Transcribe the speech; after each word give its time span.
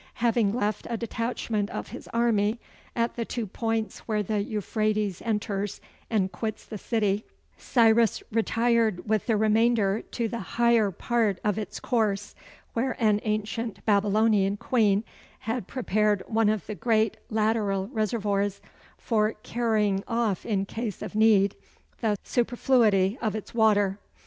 Having 0.15 0.53
left 0.53 0.87
a 0.89 0.97
detachment 0.97 1.69
of 1.69 1.89
his 1.89 2.07
army 2.07 2.59
at 2.95 3.15
the 3.15 3.23
two 3.23 3.45
points 3.45 3.99
where 4.07 4.23
the 4.23 4.41
Euphrates 4.43 5.21
enters 5.23 5.79
and 6.09 6.31
quits 6.31 6.65
the 6.65 6.79
city, 6.79 7.23
Cyrus 7.55 8.23
retired 8.31 9.07
with 9.07 9.27
the 9.27 9.37
remainder 9.37 10.01
to 10.01 10.27
the 10.27 10.39
higher 10.39 10.89
part 10.89 11.37
of 11.43 11.59
its 11.59 11.79
course, 11.79 12.33
where 12.73 12.95
an 12.99 13.19
ancient 13.25 13.85
Babylonian 13.85 14.57
queen 14.57 15.03
had 15.41 15.67
prepared 15.67 16.23
one 16.25 16.49
of 16.49 16.65
the 16.65 16.73
great 16.73 17.17
lateral 17.29 17.87
reservoirs 17.93 18.59
for 18.97 19.33
carrying 19.43 20.03
off 20.07 20.47
in 20.47 20.65
case 20.65 21.03
of 21.03 21.13
need 21.13 21.55
the 21.99 22.17
superfluity 22.23 23.19
of 23.21 23.35
its 23.35 23.53
water. 23.53 23.99